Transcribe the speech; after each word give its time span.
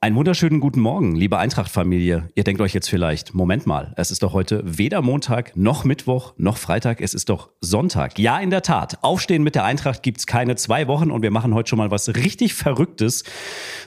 Einen 0.00 0.14
wunderschönen 0.14 0.60
guten 0.60 0.78
Morgen, 0.78 1.16
liebe 1.16 1.38
Eintracht-Familie. 1.38 2.28
Ihr 2.36 2.44
denkt 2.44 2.60
euch 2.60 2.72
jetzt 2.72 2.88
vielleicht, 2.88 3.34
Moment 3.34 3.66
mal, 3.66 3.94
es 3.96 4.12
ist 4.12 4.22
doch 4.22 4.32
heute 4.32 4.62
weder 4.64 5.02
Montag 5.02 5.56
noch 5.56 5.82
Mittwoch 5.82 6.34
noch 6.36 6.56
Freitag, 6.56 7.00
es 7.00 7.14
ist 7.14 7.28
doch 7.28 7.50
Sonntag. 7.60 8.16
Ja, 8.16 8.38
in 8.38 8.50
der 8.50 8.62
Tat. 8.62 9.02
Aufstehen 9.02 9.42
mit 9.42 9.56
der 9.56 9.64
Eintracht 9.64 10.04
gibt's 10.04 10.28
keine 10.28 10.54
zwei 10.54 10.86
Wochen 10.86 11.10
und 11.10 11.22
wir 11.22 11.32
machen 11.32 11.52
heute 11.52 11.70
schon 11.70 11.78
mal 11.78 11.90
was 11.90 12.14
richtig 12.14 12.54
Verrücktes, 12.54 13.24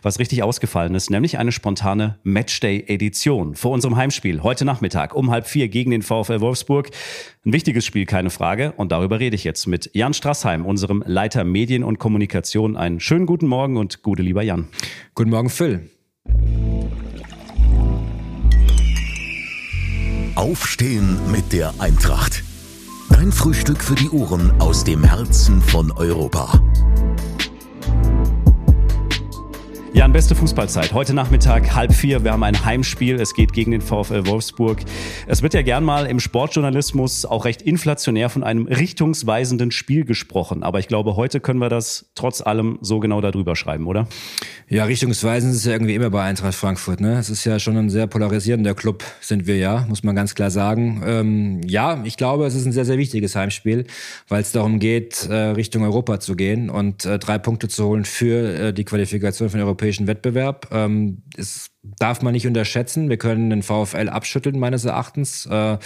was 0.01 0.19
richtig 0.19 0.43
ausgefallen 0.43 0.95
ist, 0.95 1.09
nämlich 1.09 1.37
eine 1.37 1.53
spontane 1.53 2.19
Matchday-Edition 2.23 3.55
vor 3.55 3.71
unserem 3.71 3.95
Heimspiel 3.95 4.43
heute 4.43 4.65
Nachmittag 4.65 5.15
um 5.15 5.31
halb 5.31 5.47
vier 5.47 5.69
gegen 5.69 5.91
den 5.91 6.01
VfL 6.01 6.41
Wolfsburg. 6.41 6.89
Ein 7.45 7.53
wichtiges 7.53 7.85
Spiel, 7.85 8.05
keine 8.05 8.31
Frage. 8.31 8.73
Und 8.73 8.91
darüber 8.91 9.21
rede 9.21 9.37
ich 9.37 9.45
jetzt 9.45 9.65
mit 9.65 9.89
Jan 9.93 10.13
Strassheim, 10.13 10.65
unserem 10.65 11.05
Leiter 11.07 11.45
Medien 11.45 11.85
und 11.85 11.99
Kommunikation. 11.99 12.75
Einen 12.75 12.99
schönen 12.99 13.25
guten 13.25 13.47
Morgen 13.47 13.77
und 13.77 14.03
gute 14.03 14.23
lieber 14.23 14.41
Jan. 14.41 14.67
Guten 15.15 15.29
Morgen, 15.29 15.49
Phil. 15.49 15.89
Aufstehen 20.35 21.19
mit 21.31 21.51
der 21.51 21.73
Eintracht. 21.79 22.43
Dein 23.09 23.31
Frühstück 23.31 23.83
für 23.83 23.95
die 23.95 24.09
Ohren 24.09 24.59
aus 24.61 24.83
dem 24.83 25.03
Herzen 25.03 25.61
von 25.61 25.91
Europa. 25.91 26.59
Jan, 29.93 30.13
beste 30.13 30.35
Fußballzeit. 30.35 30.93
Heute 30.93 31.13
Nachmittag 31.13 31.75
halb 31.75 31.93
vier. 31.93 32.23
Wir 32.23 32.31
haben 32.31 32.43
ein 32.43 32.63
Heimspiel. 32.63 33.19
Es 33.19 33.33
geht 33.33 33.51
gegen 33.51 33.71
den 33.71 33.81
VfL 33.81 34.25
Wolfsburg. 34.25 34.79
Es 35.27 35.43
wird 35.43 35.53
ja 35.53 35.63
gern 35.63 35.83
mal 35.83 36.05
im 36.05 36.21
Sportjournalismus 36.21 37.25
auch 37.25 37.43
recht 37.43 37.61
inflationär 37.61 38.29
von 38.29 38.41
einem 38.41 38.67
richtungsweisenden 38.67 39.69
Spiel 39.71 40.05
gesprochen. 40.05 40.63
Aber 40.63 40.79
ich 40.79 40.87
glaube, 40.87 41.17
heute 41.17 41.41
können 41.41 41.59
wir 41.59 41.67
das 41.67 42.09
trotz 42.15 42.39
allem 42.39 42.79
so 42.79 43.01
genau 43.01 43.19
darüber 43.19 43.57
schreiben, 43.57 43.85
oder? 43.85 44.07
Ja, 44.69 44.85
richtungsweisend 44.85 45.53
ist 45.53 45.65
ja 45.65 45.73
irgendwie 45.73 45.95
immer 45.95 46.09
bei 46.09 46.23
Eintracht 46.23 46.55
Frankfurt. 46.55 47.01
Ne? 47.01 47.19
Es 47.19 47.29
ist 47.29 47.43
ja 47.43 47.59
schon 47.59 47.75
ein 47.75 47.89
sehr 47.89 48.07
polarisierender 48.07 48.73
Club, 48.73 49.03
sind 49.19 49.45
wir 49.45 49.57
ja, 49.57 49.85
muss 49.89 50.03
man 50.03 50.15
ganz 50.15 50.35
klar 50.35 50.51
sagen. 50.51 51.03
Ähm, 51.05 51.61
ja, 51.67 52.01
ich 52.05 52.15
glaube, 52.15 52.45
es 52.45 52.55
ist 52.55 52.65
ein 52.65 52.71
sehr, 52.71 52.85
sehr 52.85 52.97
wichtiges 52.97 53.35
Heimspiel, 53.35 53.85
weil 54.29 54.41
es 54.41 54.53
darum 54.53 54.79
geht, 54.79 55.27
äh, 55.29 55.33
Richtung 55.33 55.83
Europa 55.83 56.21
zu 56.21 56.37
gehen 56.37 56.69
und 56.69 57.03
äh, 57.03 57.19
drei 57.19 57.37
Punkte 57.37 57.67
zu 57.67 57.85
holen 57.85 58.05
für 58.05 58.67
äh, 58.67 58.73
die 58.73 58.85
Qualifikation 58.85 59.49
den 59.49 59.59
Europa 59.59 59.80
europäischen 59.81 60.07
Wettbewerb. 60.07 60.67
Ähm, 60.71 61.23
das 61.35 61.71
darf 61.81 62.21
man 62.21 62.33
nicht 62.33 62.45
unterschätzen. 62.45 63.09
Wir 63.09 63.17
können 63.17 63.49
den 63.49 63.63
VfL 63.63 64.09
abschütteln, 64.09 64.59
meines 64.59 64.85
Erachtens. 64.85 65.47
Äh, 65.47 65.77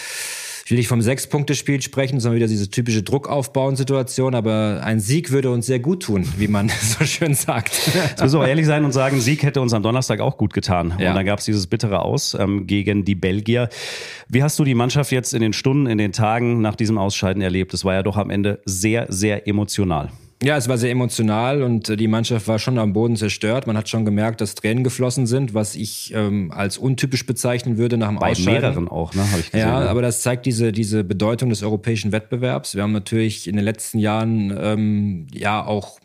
ich 0.66 0.72
will 0.72 0.78
nicht 0.80 0.88
vom 0.88 1.02
Sechs-Punkte-Spiel 1.02 1.82
sprechen, 1.82 2.20
sondern 2.20 2.38
wieder 2.38 2.48
diese 2.48 2.70
typische 2.70 3.04
Druckaufbauen-Situation. 3.04 4.36
Aber 4.36 4.82
ein 4.84 5.00
Sieg 5.00 5.32
würde 5.32 5.52
uns 5.52 5.66
sehr 5.68 5.80
gut 5.80 6.04
tun, 6.04 6.28
wie 6.38 6.48
man 6.48 6.70
so 6.82 7.06
schön 7.06 7.36
sagt. 7.36 7.72
Jetzt 7.94 8.22
müssen 8.22 8.40
wir 8.40 8.44
auch 8.44 8.48
ehrlich 8.48 8.66
sein 8.66 8.84
und 8.84 8.92
sagen, 8.92 9.22
Sieg 9.22 9.44
hätte 9.44 9.62
uns 9.62 9.74
am 9.74 9.84
Donnerstag 9.84 10.20
auch 10.20 10.38
gut 10.38 10.54
getan. 10.54 10.96
Ja. 11.00 11.12
Und 11.12 11.16
dann 11.16 11.26
gab 11.26 11.40
es 11.40 11.46
dieses 11.46 11.68
bittere 11.68 12.02
Aus 12.02 12.36
ähm, 12.38 12.68
gegen 12.68 13.06
die 13.06 13.16
Belgier. 13.16 13.70
Wie 14.28 14.44
hast 14.44 14.60
du 14.60 14.66
die 14.66 14.76
Mannschaft 14.76 15.12
jetzt 15.12 15.34
in 15.34 15.42
den 15.42 15.54
Stunden, 15.54 15.86
in 15.86 15.98
den 15.98 16.12
Tagen 16.12 16.60
nach 16.62 16.76
diesem 16.76 16.98
Ausscheiden 16.98 17.42
erlebt? 17.42 17.74
Es 17.74 17.86
war 17.86 17.94
ja 17.94 18.04
doch 18.04 18.18
am 18.18 18.30
Ende 18.30 18.60
sehr, 18.66 19.06
sehr 19.10 19.48
emotional. 19.48 20.10
Ja, 20.46 20.58
es 20.58 20.70
war 20.70 20.78
sehr 20.78 20.92
emotional 20.92 21.64
und 21.64 21.90
äh, 21.90 21.98
die 21.98 22.08
Mannschaft 22.08 22.48
war 22.48 22.60
schon 22.60 22.78
am 22.78 22.94
Boden 22.94 23.16
zerstört. 23.16 23.66
Man 23.66 23.76
hat 23.76 23.90
schon 23.90 24.06
gemerkt, 24.06 24.42
dass 24.42 24.54
Tränen 24.54 24.84
geflossen 24.84 25.26
sind, 25.26 25.56
was 25.56 25.74
ich 25.74 26.14
ähm, 26.14 26.52
als 26.52 26.78
untypisch 26.78 27.26
bezeichnen 27.26 27.80
würde 27.80 27.98
nach 27.98 28.10
dem 28.10 28.20
Bei 28.20 28.30
Ausscheiden. 28.30 28.62
mehreren 28.62 28.88
auch, 28.88 29.16
ne? 29.16 29.28
Habe 29.28 29.40
ich 29.40 29.52
gesehen. 29.52 29.68
Ja, 29.68 29.84
ja, 29.84 29.90
aber 29.90 30.04
das 30.04 30.22
zeigt 30.22 30.46
diese, 30.46 30.72
diese 30.72 31.04
Bedeutung 31.04 31.50
des 31.50 31.64
europäischen 31.64 32.12
Wettbewerbs. 32.12 32.76
Wir 32.76 32.84
haben 32.84 32.92
natürlich 32.92 33.48
in 33.48 33.56
den 33.56 33.66
letzten 33.66 33.98
Jahren 33.98 34.56
ähm, 34.56 35.26
ja 35.34 35.66
auch 35.66 35.98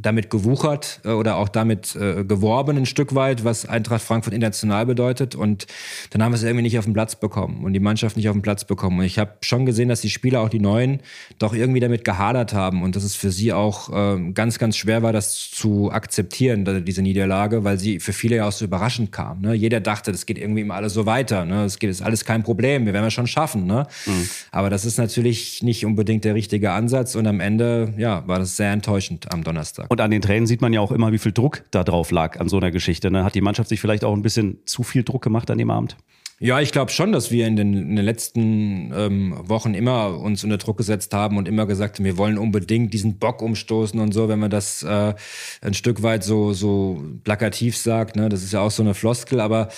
damit 0.00 0.30
gewuchert 0.30 1.00
äh, 1.04 1.08
oder 1.08 1.34
auch 1.34 1.48
damit 1.48 1.96
äh, 1.96 2.22
geworben 2.22 2.76
ein 2.76 2.86
Stück 2.86 3.16
weit, 3.16 3.42
was 3.42 3.66
Eintracht 3.66 4.02
Frankfurt 4.02 4.32
international 4.32 4.86
bedeutet. 4.86 5.34
Und 5.34 5.66
dann 6.10 6.22
haben 6.22 6.30
wir 6.30 6.36
es 6.36 6.44
irgendwie 6.44 6.62
nicht 6.62 6.78
auf 6.78 6.84
den 6.84 6.94
Platz 6.94 7.16
bekommen 7.16 7.64
und 7.64 7.72
die 7.72 7.80
Mannschaft 7.80 8.16
nicht 8.16 8.28
auf 8.28 8.36
den 8.36 8.42
Platz 8.42 8.64
bekommen. 8.64 9.00
Und 9.00 9.06
ich 9.06 9.18
habe 9.18 9.32
schon 9.40 9.66
gesehen, 9.66 9.88
dass 9.88 10.02
die 10.02 10.10
Spieler, 10.10 10.42
auch 10.42 10.50
die 10.50 10.60
Neuen, 10.60 11.00
doch 11.40 11.52
irgendwie 11.52 11.80
damit 11.80 12.04
gehadert 12.04 12.54
haben 12.54 12.84
und 12.84 12.94
dass 12.94 13.02
es 13.02 13.16
für 13.16 13.32
sie 13.32 13.52
auch 13.52 13.87
äh, 13.92 14.32
ganz, 14.32 14.58
ganz 14.58 14.76
schwer 14.76 15.02
war, 15.02 15.12
das 15.12 15.50
zu 15.50 15.90
akzeptieren, 15.90 16.84
diese 16.84 17.02
Niederlage, 17.02 17.64
weil 17.64 17.78
sie 17.78 18.00
für 18.00 18.12
viele 18.12 18.36
ja 18.36 18.48
auch 18.48 18.52
so 18.52 18.64
überraschend 18.64 19.12
kam. 19.12 19.40
Ne? 19.40 19.54
Jeder 19.54 19.80
dachte, 19.80 20.12
das 20.12 20.26
geht 20.26 20.38
irgendwie 20.38 20.62
immer 20.62 20.74
alles 20.74 20.94
so 20.94 21.06
weiter. 21.06 21.44
Ne? 21.44 21.64
Das 21.64 21.78
geht, 21.78 21.90
ist 21.90 22.02
alles 22.02 22.24
kein 22.24 22.42
Problem, 22.42 22.86
wir 22.86 22.92
werden 22.92 23.06
es 23.06 23.14
schon 23.14 23.26
schaffen. 23.26 23.66
Ne? 23.66 23.86
Mhm. 24.06 24.28
Aber 24.52 24.70
das 24.70 24.84
ist 24.84 24.98
natürlich 24.98 25.62
nicht 25.62 25.84
unbedingt 25.84 26.24
der 26.24 26.34
richtige 26.34 26.72
Ansatz 26.72 27.14
und 27.14 27.26
am 27.26 27.40
Ende 27.40 27.94
ja, 27.96 28.26
war 28.26 28.38
das 28.38 28.56
sehr 28.56 28.72
enttäuschend 28.72 29.32
am 29.32 29.44
Donnerstag. 29.44 29.86
Und 29.90 30.00
an 30.00 30.10
den 30.10 30.22
Tränen 30.22 30.46
sieht 30.46 30.60
man 30.60 30.72
ja 30.72 30.80
auch 30.80 30.92
immer, 30.92 31.12
wie 31.12 31.18
viel 31.18 31.32
Druck 31.32 31.62
da 31.70 31.84
drauf 31.84 32.10
lag 32.10 32.40
an 32.40 32.48
so 32.48 32.58
einer 32.58 32.70
Geschichte. 32.70 33.10
Ne? 33.10 33.24
Hat 33.24 33.34
die 33.34 33.40
Mannschaft 33.40 33.68
sich 33.68 33.80
vielleicht 33.80 34.04
auch 34.04 34.14
ein 34.14 34.22
bisschen 34.22 34.58
zu 34.64 34.82
viel 34.82 35.02
Druck 35.02 35.22
gemacht 35.22 35.50
an 35.50 35.58
dem 35.58 35.70
Abend? 35.70 35.96
Ja, 36.40 36.60
ich 36.60 36.70
glaube 36.70 36.92
schon, 36.92 37.10
dass 37.10 37.32
wir 37.32 37.48
in 37.48 37.56
den, 37.56 37.74
in 37.74 37.96
den 37.96 38.04
letzten 38.04 38.92
ähm, 38.94 39.34
Wochen 39.48 39.74
immer 39.74 40.18
uns 40.20 40.44
unter 40.44 40.56
Druck 40.56 40.76
gesetzt 40.76 41.12
haben 41.12 41.36
und 41.36 41.48
immer 41.48 41.66
gesagt 41.66 41.98
haben, 41.98 42.04
wir 42.04 42.16
wollen 42.16 42.38
unbedingt 42.38 42.94
diesen 42.94 43.18
Bock 43.18 43.42
umstoßen 43.42 43.98
und 43.98 44.14
so, 44.14 44.28
wenn 44.28 44.38
man 44.38 44.50
das 44.50 44.84
äh, 44.84 45.14
ein 45.62 45.74
Stück 45.74 46.02
weit 46.04 46.22
so, 46.22 46.52
so 46.52 47.02
plakativ 47.24 47.76
sagt. 47.76 48.14
Ne? 48.14 48.28
Das 48.28 48.44
ist 48.44 48.52
ja 48.52 48.60
auch 48.60 48.70
so 48.70 48.84
eine 48.84 48.94
Floskel, 48.94 49.40
aber 49.40 49.68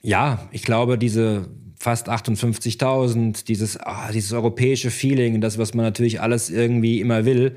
ja, 0.00 0.48
ich 0.50 0.62
glaube, 0.62 0.96
diese 0.96 1.48
fast 1.82 2.08
58.000, 2.08 3.44
dieses, 3.44 3.76
ah, 3.76 4.12
dieses 4.12 4.32
europäische 4.32 4.92
Feeling, 4.92 5.40
das, 5.40 5.58
was 5.58 5.74
man 5.74 5.84
natürlich 5.84 6.20
alles 6.20 6.48
irgendwie 6.48 7.00
immer 7.00 7.24
will, 7.24 7.56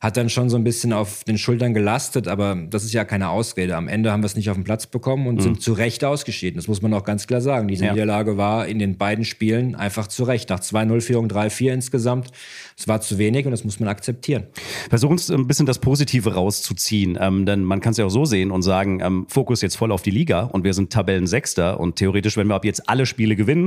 hat 0.00 0.16
dann 0.16 0.28
schon 0.28 0.50
so 0.50 0.56
ein 0.56 0.64
bisschen 0.64 0.92
auf 0.92 1.24
den 1.24 1.38
Schultern 1.38 1.74
gelastet, 1.74 2.28
aber 2.28 2.56
das 2.70 2.84
ist 2.84 2.92
ja 2.92 3.04
keine 3.04 3.30
Ausrede. 3.30 3.76
Am 3.76 3.88
Ende 3.88 4.12
haben 4.12 4.22
wir 4.22 4.26
es 4.26 4.36
nicht 4.36 4.50
auf 4.50 4.56
den 4.56 4.64
Platz 4.64 4.86
bekommen 4.86 5.26
und 5.26 5.36
mhm. 5.36 5.40
sind 5.40 5.62
zu 5.62 5.72
Recht 5.72 6.04
ausgeschieden. 6.04 6.56
Das 6.56 6.68
muss 6.68 6.82
man 6.82 6.92
auch 6.94 7.04
ganz 7.04 7.26
klar 7.26 7.40
sagen. 7.40 7.68
Diese 7.68 7.86
ja. 7.86 7.92
Niederlage 7.92 8.36
war 8.36 8.66
in 8.66 8.78
den 8.78 8.98
beiden 8.98 9.24
Spielen 9.24 9.74
einfach 9.74 10.06
zu 10.06 10.24
Recht. 10.24 10.50
Nach 10.50 10.60
2-0-Führung 10.60 11.28
3-4 11.28 11.72
insgesamt. 11.72 12.28
Es 12.78 12.86
war 12.88 13.00
zu 13.00 13.18
wenig 13.18 13.46
und 13.46 13.52
das 13.52 13.64
muss 13.64 13.80
man 13.80 13.88
akzeptieren. 13.88 14.44
Versuchen 14.90 15.12
uns 15.12 15.30
ein 15.30 15.46
bisschen 15.46 15.66
das 15.66 15.78
Positive 15.78 16.34
rauszuziehen, 16.34 17.18
ähm, 17.20 17.46
denn 17.46 17.64
man 17.64 17.80
kann 17.80 17.92
es 17.92 17.96
ja 17.96 18.04
auch 18.04 18.10
so 18.10 18.26
sehen 18.26 18.50
und 18.50 18.62
sagen, 18.62 19.00
ähm, 19.00 19.26
Fokus 19.28 19.62
jetzt 19.62 19.76
voll 19.76 19.92
auf 19.92 20.02
die 20.02 20.10
Liga 20.10 20.42
und 20.42 20.64
wir 20.64 20.74
sind 20.74 20.92
Tabellensechster 20.92 21.80
und 21.80 21.96
theoretisch, 21.96 22.36
wenn 22.36 22.48
wir 22.48 22.54
ab 22.54 22.64
jetzt 22.64 22.88
alle 22.88 23.06
Spiele 23.06 23.34
gewinnen, 23.34 23.65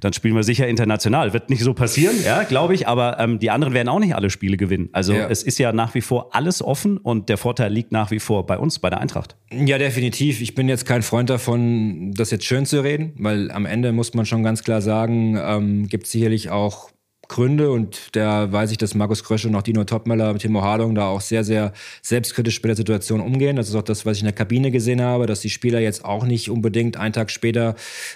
dann 0.00 0.12
spielen 0.12 0.34
wir 0.34 0.42
sicher 0.42 0.66
international. 0.66 1.32
Wird 1.32 1.50
nicht 1.50 1.62
so 1.62 1.74
passieren, 1.74 2.16
ja, 2.24 2.42
glaube 2.44 2.74
ich, 2.74 2.88
aber 2.88 3.18
ähm, 3.18 3.38
die 3.38 3.50
anderen 3.50 3.74
werden 3.74 3.88
auch 3.88 3.98
nicht 3.98 4.14
alle 4.14 4.30
Spiele 4.30 4.56
gewinnen. 4.56 4.88
Also 4.92 5.12
ja. 5.12 5.28
es 5.28 5.42
ist 5.42 5.58
ja 5.58 5.72
nach 5.72 5.94
wie 5.94 6.00
vor 6.00 6.34
alles 6.34 6.62
offen 6.62 6.98
und 6.98 7.28
der 7.28 7.38
Vorteil 7.38 7.72
liegt 7.72 7.92
nach 7.92 8.10
wie 8.10 8.20
vor 8.20 8.46
bei 8.46 8.58
uns, 8.58 8.78
bei 8.78 8.90
der 8.90 9.00
Eintracht. 9.00 9.36
Ja, 9.52 9.78
definitiv. 9.78 10.40
Ich 10.40 10.54
bin 10.54 10.68
jetzt 10.68 10.86
kein 10.86 11.02
Freund 11.02 11.30
davon, 11.30 12.12
das 12.12 12.30
jetzt 12.30 12.44
schön 12.44 12.66
zu 12.66 12.82
reden, 12.82 13.14
weil 13.18 13.50
am 13.50 13.66
Ende 13.66 13.92
muss 13.92 14.14
man 14.14 14.26
schon 14.26 14.42
ganz 14.42 14.62
klar 14.62 14.80
sagen, 14.80 15.38
ähm, 15.40 15.88
gibt 15.88 16.06
es 16.06 16.12
sicherlich 16.12 16.50
auch 16.50 16.90
Gründe 17.28 17.70
und 17.70 18.16
da 18.16 18.50
weiß 18.50 18.70
ich, 18.70 18.78
dass 18.78 18.94
Markus 18.94 19.22
Krösche 19.22 19.48
und 19.48 19.54
auch 19.54 19.62
Dino 19.62 19.84
Topmöller 19.84 20.32
mit 20.32 20.40
Timo 20.40 20.62
Hardung 20.62 20.94
da 20.94 21.08
auch 21.08 21.20
sehr, 21.20 21.44
sehr 21.44 21.74
selbstkritisch 22.00 22.62
mit 22.62 22.70
der 22.70 22.76
Situation 22.76 23.20
umgehen. 23.20 23.56
Das 23.56 23.68
ist 23.68 23.74
auch 23.74 23.82
das, 23.82 24.06
was 24.06 24.16
ich 24.16 24.22
in 24.22 24.26
der 24.26 24.34
Kabine 24.34 24.70
gesehen 24.70 25.02
habe, 25.02 25.26
dass 25.26 25.40
die 25.40 25.50
Spieler 25.50 25.78
jetzt 25.78 26.06
auch 26.06 26.24
nicht 26.24 26.50
unbedingt 26.50 26.96
einen 26.96 27.12
Tag 27.12 27.30
später 27.30 27.74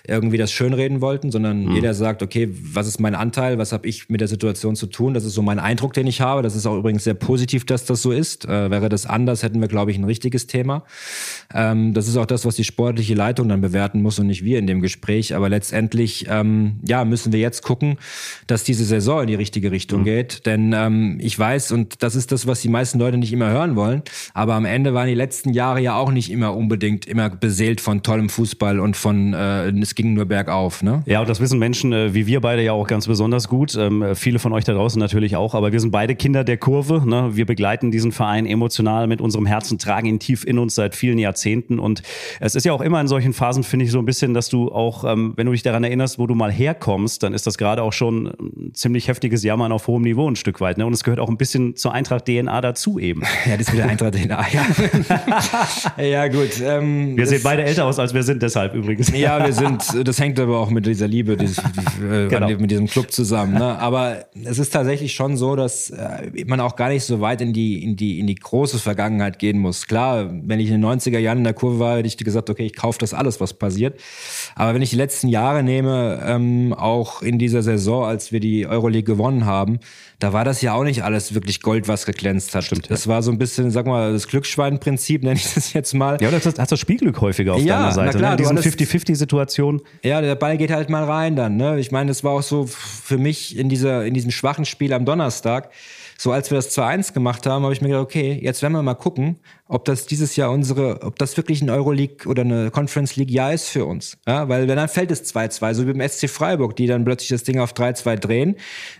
irgendwie 0.08 0.38
das 0.38 0.50
schönreden 0.50 1.02
wollten, 1.02 1.30
sondern 1.30 1.66
mhm. 1.66 1.72
jeder 1.72 1.92
sagt, 1.92 2.22
okay, 2.22 2.48
was 2.50 2.86
ist 2.86 3.00
mein 3.00 3.14
Anteil, 3.14 3.58
was 3.58 3.72
habe 3.72 3.86
ich 3.86 4.08
mit 4.08 4.22
der 4.22 4.28
Situation 4.28 4.76
zu 4.76 4.86
tun? 4.86 5.12
Das 5.12 5.26
ist 5.26 5.34
so 5.34 5.42
mein 5.42 5.58
Eindruck, 5.58 5.92
den 5.92 6.06
ich 6.06 6.22
habe. 6.22 6.40
Das 6.40 6.56
ist 6.56 6.64
auch 6.64 6.78
übrigens 6.78 7.04
sehr 7.04 7.14
positiv, 7.14 7.66
dass 7.66 7.84
das 7.84 8.00
so 8.00 8.12
ist. 8.12 8.46
Äh, 8.46 8.70
wäre 8.70 8.88
das 8.88 9.04
anders, 9.04 9.42
hätten 9.42 9.60
wir, 9.60 9.68
glaube 9.68 9.90
ich, 9.90 9.98
ein 9.98 10.04
richtiges 10.04 10.46
Thema. 10.46 10.84
Ähm, 11.54 11.92
das 11.92 12.08
ist 12.08 12.16
auch 12.16 12.26
das, 12.26 12.46
was 12.46 12.56
die 12.56 12.64
sportliche 12.64 13.14
Leitung 13.14 13.50
dann 13.50 13.60
bewerten 13.60 14.00
muss 14.00 14.18
und 14.18 14.28
nicht 14.28 14.42
wir 14.42 14.58
in 14.58 14.66
dem 14.66 14.80
Gespräch. 14.80 15.34
Aber 15.34 15.50
letztendlich, 15.50 16.26
ähm, 16.30 16.80
ja, 16.82 17.04
müssen 17.04 17.30
wir 17.34 17.40
jetzt 17.40 17.62
gucken, 17.62 17.98
dass 18.46 18.64
diese 18.64 18.86
Saison 18.86 19.01
Saison 19.02 19.22
in 19.22 19.26
die 19.26 19.34
richtige 19.34 19.70
Richtung 19.70 20.00
mhm. 20.00 20.04
geht. 20.04 20.46
Denn 20.46 20.72
ähm, 20.72 21.18
ich 21.20 21.38
weiß, 21.38 21.72
und 21.72 22.02
das 22.02 22.14
ist 22.14 22.32
das, 22.32 22.46
was 22.46 22.60
die 22.60 22.68
meisten 22.68 22.98
Leute 22.98 23.18
nicht 23.18 23.32
immer 23.32 23.50
hören 23.50 23.76
wollen, 23.76 24.02
aber 24.32 24.54
am 24.54 24.64
Ende 24.64 24.94
waren 24.94 25.08
die 25.08 25.14
letzten 25.14 25.52
Jahre 25.52 25.80
ja 25.80 25.96
auch 25.96 26.10
nicht 26.10 26.30
immer 26.30 26.56
unbedingt 26.56 27.06
immer 27.06 27.28
beseelt 27.30 27.80
von 27.80 28.02
tollem 28.02 28.28
Fußball 28.28 28.80
und 28.80 28.96
von 28.96 29.34
äh, 29.34 29.68
es 29.70 29.94
ging 29.94 30.14
nur 30.14 30.26
bergauf. 30.26 30.82
Ne? 30.82 31.02
Ja, 31.06 31.20
und 31.20 31.28
das 31.28 31.40
wissen 31.40 31.58
Menschen 31.58 31.92
äh, 31.92 32.14
wie 32.14 32.26
wir 32.26 32.40
beide 32.40 32.62
ja 32.62 32.72
auch 32.72 32.86
ganz 32.86 33.06
besonders 33.06 33.48
gut. 33.48 33.74
Ähm, 33.74 34.14
viele 34.14 34.38
von 34.38 34.52
euch 34.52 34.64
da 34.64 34.72
draußen 34.72 34.98
natürlich 34.98 35.36
auch, 35.36 35.54
aber 35.54 35.72
wir 35.72 35.80
sind 35.80 35.90
beide 35.90 36.14
Kinder 36.14 36.44
der 36.44 36.56
Kurve. 36.56 37.02
Ne? 37.06 37.30
Wir 37.34 37.46
begleiten 37.46 37.90
diesen 37.90 38.12
Verein 38.12 38.46
emotional 38.46 39.06
mit 39.06 39.20
unserem 39.20 39.46
Herzen, 39.46 39.78
tragen 39.78 40.06
ihn 40.06 40.18
tief 40.18 40.44
in 40.44 40.58
uns 40.58 40.74
seit 40.74 40.94
vielen 40.94 41.18
Jahrzehnten. 41.18 41.78
Und 41.78 42.02
es 42.40 42.54
ist 42.54 42.64
ja 42.64 42.72
auch 42.72 42.80
immer 42.80 43.00
in 43.00 43.08
solchen 43.08 43.32
Phasen, 43.32 43.64
finde 43.64 43.84
ich, 43.84 43.90
so 43.90 43.98
ein 43.98 44.04
bisschen, 44.04 44.34
dass 44.34 44.48
du 44.48 44.70
auch, 44.70 45.04
ähm, 45.04 45.32
wenn 45.36 45.46
du 45.46 45.52
dich 45.52 45.62
daran 45.62 45.84
erinnerst, 45.84 46.18
wo 46.18 46.26
du 46.26 46.34
mal 46.34 46.52
herkommst, 46.52 47.22
dann 47.22 47.34
ist 47.34 47.46
das 47.46 47.58
gerade 47.58 47.82
auch 47.82 47.92
schon 47.92 48.32
ziemlich 48.72 48.91
ziemlich 48.92 49.08
heftiges 49.08 49.42
Jammern 49.42 49.72
auf 49.72 49.86
hohem 49.86 50.02
Niveau 50.02 50.28
ein 50.28 50.36
Stück 50.36 50.60
weit. 50.60 50.76
Ne? 50.76 50.84
Und 50.84 50.92
es 50.92 51.02
gehört 51.02 51.18
auch 51.18 51.30
ein 51.30 51.38
bisschen 51.38 51.76
zur 51.76 51.94
Eintracht-DNA 51.94 52.60
dazu 52.60 52.98
eben. 52.98 53.22
Ja, 53.46 53.56
das 53.56 53.68
ist 53.68 53.72
wieder 53.72 53.86
Eintracht-DNA, 53.86 54.46
ja. 54.52 56.02
ja, 56.04 56.28
gut. 56.28 56.60
Ähm, 56.62 57.16
wir 57.16 57.26
sehen 57.26 57.40
beide 57.42 57.64
älter 57.64 57.86
aus, 57.86 57.98
als 57.98 58.14
wir 58.14 58.22
sind, 58.22 58.42
deshalb 58.42 58.74
übrigens. 58.74 59.10
Ja, 59.10 59.44
wir 59.44 59.52
sind, 59.52 60.06
das 60.06 60.20
hängt 60.20 60.38
aber 60.38 60.58
auch 60.58 60.70
mit 60.70 60.86
dieser 60.86 61.08
Liebe, 61.08 61.36
dieses, 61.36 61.58
äh, 61.58 62.28
genau. 62.28 62.48
mit 62.48 62.70
diesem 62.70 62.86
Club 62.86 63.10
zusammen. 63.10 63.54
Ne? 63.54 63.78
Aber 63.78 64.26
es 64.44 64.58
ist 64.58 64.70
tatsächlich 64.70 65.14
schon 65.14 65.36
so, 65.36 65.56
dass 65.56 65.90
äh, 65.90 66.44
man 66.46 66.60
auch 66.60 66.76
gar 66.76 66.88
nicht 66.88 67.04
so 67.04 67.20
weit 67.20 67.40
in 67.40 67.52
die, 67.52 67.82
in 67.82 67.96
die, 67.96 68.20
in 68.20 68.26
die 68.26 68.36
große 68.36 68.78
Vergangenheit 68.78 69.38
gehen 69.38 69.58
muss. 69.58 69.86
Klar, 69.86 70.30
wenn 70.30 70.60
ich 70.60 70.70
in 70.70 70.80
den 70.80 70.84
90er 70.84 71.18
Jahren 71.18 71.38
in 71.38 71.44
der 71.44 71.54
Kurve 71.54 71.80
war, 71.80 71.96
hätte 71.96 72.06
ich 72.06 72.16
gesagt, 72.16 72.48
okay, 72.48 72.66
ich 72.66 72.76
kaufe 72.76 72.98
das 72.98 73.12
alles, 73.12 73.40
was 73.40 73.54
passiert. 73.54 73.98
Aber 74.54 74.74
wenn 74.74 74.82
ich 74.82 74.90
die 74.90 74.96
letzten 74.96 75.28
Jahre 75.28 75.64
nehme, 75.64 76.22
ähm, 76.24 76.74
auch 76.74 77.22
in 77.22 77.38
dieser 77.38 77.62
Saison, 77.62 78.04
als 78.04 78.30
wir 78.30 78.38
die 78.40 78.66
Euroleague 78.82 79.04
gewonnen 79.04 79.46
haben, 79.46 79.78
da 80.18 80.32
war 80.32 80.44
das 80.44 80.62
ja 80.62 80.74
auch 80.74 80.84
nicht 80.84 81.02
alles 81.04 81.34
wirklich 81.34 81.62
Gold, 81.62 81.88
was 81.88 82.06
geglänzt 82.06 82.54
hat. 82.54 82.64
Stimmt. 82.64 82.90
Das 82.90 83.04
ja. 83.04 83.12
war 83.12 83.22
so 83.22 83.30
ein 83.30 83.38
bisschen, 83.38 83.70
sag 83.70 83.86
mal, 83.86 84.12
das 84.12 84.28
Glücksschwein-Prinzip, 84.28 85.22
nenne 85.24 85.36
ich 85.36 85.54
das 85.54 85.72
jetzt 85.72 85.94
mal. 85.94 86.18
Ja, 86.20 86.30
das 86.30 86.46
hast 86.46 86.72
das 86.72 86.80
Spielglück 86.80 87.20
häufiger 87.20 87.54
auf 87.54 87.60
ja, 87.60 87.78
deiner 87.78 87.92
Seite. 87.92 88.18
Na 88.18 88.36
klar, 88.36 88.52
ne? 88.52 88.56
Diesen 88.56 88.58
50-50-Situation. 88.58 89.82
Ja, 90.02 90.20
der 90.20 90.34
Ball 90.34 90.56
geht 90.56 90.70
halt 90.70 90.90
mal 90.90 91.04
rein 91.04 91.36
dann. 91.36 91.56
Ne? 91.56 91.78
Ich 91.78 91.90
meine, 91.90 92.08
das 92.08 92.24
war 92.24 92.32
auch 92.32 92.42
so 92.42 92.66
für 92.66 93.18
mich 93.18 93.56
in, 93.56 93.68
dieser, 93.68 94.04
in 94.04 94.14
diesem 94.14 94.30
schwachen 94.30 94.64
Spiel 94.64 94.92
am 94.92 95.04
Donnerstag. 95.04 95.70
So 96.22 96.30
als 96.30 96.52
wir 96.52 96.54
das 96.54 96.78
2-1 96.78 97.14
gemacht 97.14 97.46
haben, 97.46 97.64
habe 97.64 97.72
ich 97.72 97.80
mir 97.80 97.88
gedacht, 97.88 98.04
okay, 98.04 98.38
jetzt 98.40 98.62
werden 98.62 98.74
wir 98.74 98.82
mal 98.84 98.94
gucken, 98.94 99.40
ob 99.66 99.84
das 99.84 100.06
dieses 100.06 100.36
Jahr 100.36 100.52
unsere, 100.52 101.02
ob 101.02 101.18
das 101.18 101.36
wirklich 101.36 101.60
ein 101.62 101.68
Euroleague 101.68 102.28
oder 102.28 102.42
eine 102.42 102.70
Conference 102.70 103.16
League 103.16 103.32
Jahr 103.32 103.52
ist 103.52 103.68
für 103.68 103.86
uns. 103.86 104.18
Ja, 104.24 104.48
weil 104.48 104.68
wenn 104.68 104.76
dann 104.76 104.88
fällt 104.88 105.10
es 105.10 105.34
2-2, 105.34 105.74
so 105.74 105.88
wie 105.88 105.92
beim 105.92 106.08
SC 106.08 106.30
Freiburg, 106.30 106.76
die 106.76 106.86
dann 106.86 107.04
plötzlich 107.04 107.30
das 107.30 107.42
Ding 107.42 107.58
auf 107.58 107.72
3-2 107.72 108.14
drehen. 108.18 108.54